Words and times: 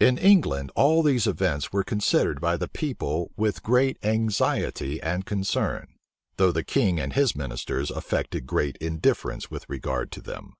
In 0.00 0.16
England, 0.16 0.72
all 0.74 1.02
these 1.02 1.26
events 1.26 1.74
were 1.74 1.84
considered 1.84 2.40
by 2.40 2.56
the 2.56 2.68
people 2.68 3.32
with 3.36 3.62
great 3.62 3.98
anxiety 4.02 4.98
and 5.02 5.26
concern; 5.26 5.88
though 6.38 6.52
the 6.52 6.64
king 6.64 6.98
and 6.98 7.12
his 7.12 7.36
ministers 7.36 7.90
affected 7.90 8.46
great 8.46 8.76
indifference 8.78 9.50
with 9.50 9.68
regard 9.68 10.10
to 10.12 10.22
them. 10.22 10.54